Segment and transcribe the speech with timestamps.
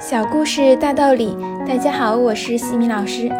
[0.00, 3.30] 小故事大道理，大家好，我是西米老师。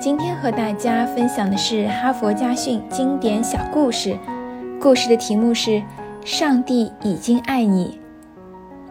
[0.00, 4.16] 今天和大家分享的是哈佛家训经典小故事。
[4.80, 5.70] 故事的题目是
[6.24, 7.98] 《上帝已经爱你》。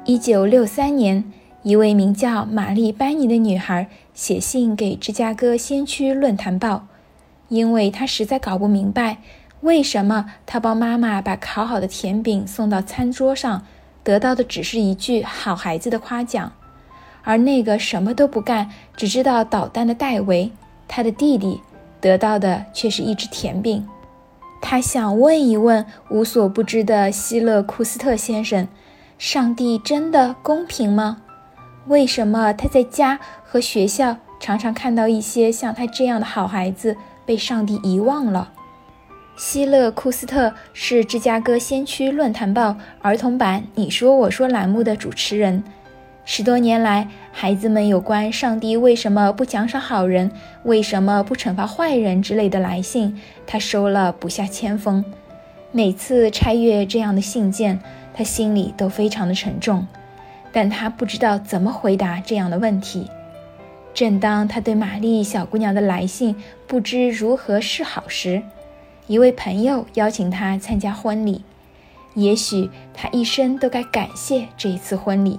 [0.05, 1.23] 一九六三年，
[1.61, 6.87] 一位名叫玛丽·班尼的女孩写信给芝加哥先驱论坛报，
[7.47, 9.19] 因为她实在搞不明白，
[9.61, 13.65] 为什么她帮妈妈把烤好的甜饼送到餐桌上，
[14.03, 16.51] 得到的只是一句“好孩子”的夸奖。
[17.23, 20.51] 而那个什么都不干、只知道捣蛋的戴维，
[20.87, 21.61] 他的弟弟，
[21.99, 23.87] 得到的却是一只甜饼。
[24.61, 28.67] 他想问一问无所不知的希勒库斯特先生：
[29.17, 31.21] 上帝真的公平吗？
[31.87, 36.95] 为什么他在家和学校常常看到一些像他这样的好孩子
[37.25, 38.51] 被上帝遗忘了？
[39.35, 45.63] 希勒库斯特是芝加哥先驱论坛报儿童版“你说我说”栏目的主持人。
[46.25, 50.31] 十多年来，孩子们有关上帝为什么不奖赏好人、
[50.63, 55.03] 为什么不惩罚坏人之类的来信，他收了不下千封。
[55.73, 57.77] 每次拆阅这样的信件，
[58.13, 59.85] 他心里都非常的沉重，
[60.53, 63.09] 但他不知道怎么回答这样的问题。
[63.93, 68.41] 正当他对玛丽小姑娘的来信不知如何是好时，
[69.07, 71.43] 一位朋友邀请他参加婚礼。
[72.13, 75.37] 也许他一生都该感谢这一次婚礼。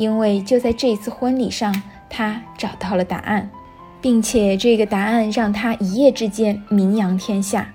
[0.00, 3.50] 因为就在这次婚礼上，他找到了答案，
[4.00, 7.74] 并且这个答案让他一夜之间名扬天下。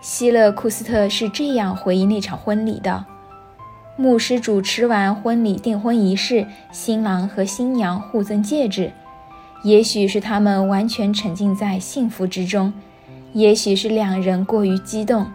[0.00, 3.04] 希勒库斯特是这样回忆那场婚礼的：
[3.98, 8.90] 牧师主持完婚礼订婚仪式，新郎和新娘互赠戒指。
[9.62, 12.72] 也许是他们完全沉浸在幸福之中，
[13.34, 15.26] 也许是两人过于激动。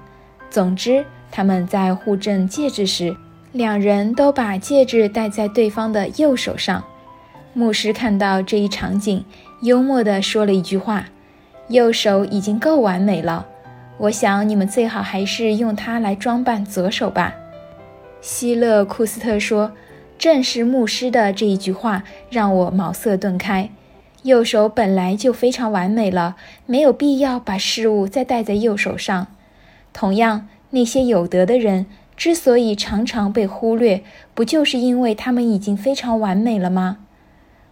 [0.49, 3.15] 总之，他们在互赠戒指时。
[3.51, 6.83] 两人都把戒指戴在对方的右手上。
[7.53, 9.25] 牧师看到这一场景，
[9.61, 11.07] 幽默地说了一句话
[11.67, 13.45] ：“右手已经够完美了，
[13.97, 17.35] 我想你们最好还是用它来装扮左手吧。”
[18.21, 19.73] 希勒库斯特说
[20.17, 23.69] ：“正是牧师的这一句话让我茅塞顿开。
[24.23, 29.27] 右手本来就非常完美了，没有必要把事物再戴在右手上。
[29.91, 31.87] 同样，那些有德的人。”
[32.21, 34.03] 之所以常常被忽略，
[34.35, 36.99] 不就是因为他们已经非常完美了吗？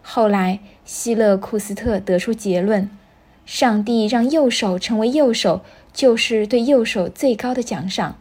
[0.02, 2.90] 后来，希勒库斯特得出结论：
[3.46, 5.62] 上帝让右手成为右手，
[5.94, 8.16] 就是对右手最高的奖赏。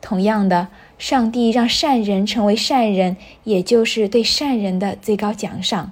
[0.00, 5.90] 同样的，上帝让善人成为善人，也就是对善人的最高奖赏。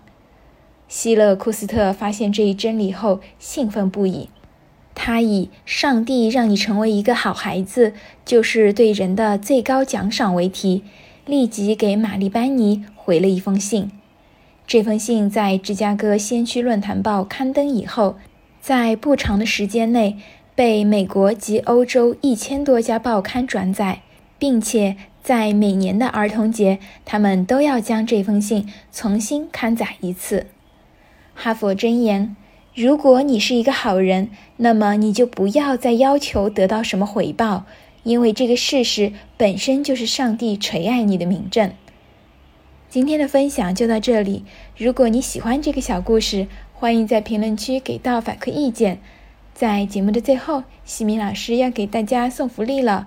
[0.87, 4.29] 希勒库斯特发现这一真理后，兴奋不已。
[4.95, 7.95] 他以“上帝让你成为一个好孩子，
[8.25, 10.85] 就是对人的最高奖赏”为题，
[11.27, 13.91] 立即给玛丽·班尼回了一封信。
[14.67, 18.17] 这封信在芝加哥先驱论坛报刊登以后，
[18.61, 20.19] 在不长的时间内
[20.55, 24.03] 被美国及欧洲一千多家报刊转载，
[24.39, 30.47] 并且在每年的儿童节，他们都要将这封信重新刊载一次。
[31.35, 32.37] 哈佛箴言。
[32.75, 37.67] 如果你是一个好人，那么你就不要再要求得到什么回报，
[38.03, 41.73] 因为这个事实本身就是上帝垂爱你的明证。
[42.89, 44.45] 今天的分享就到这里。
[44.77, 49.01] 如果你喜欢这个小故事，欢迎在评论区给到反馈意见。
[49.55, 53.07] 在节目的最后，西米老师要给大家送福利了。